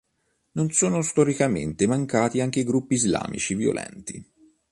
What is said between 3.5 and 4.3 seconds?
violenti.